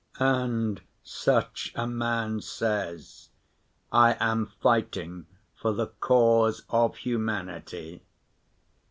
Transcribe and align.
And 0.17 0.81
such 1.03 1.71
a 1.75 1.85
man 1.85 2.41
says, 2.41 3.29
"I 3.91 4.17
am 4.19 4.47
fighting 4.47 5.27
for 5.55 5.73
the 5.73 5.91
cause 5.99 6.63
of 6.71 6.95
humanity." 6.97 8.01